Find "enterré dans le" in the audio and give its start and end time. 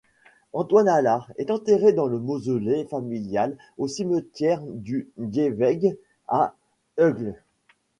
1.51-2.17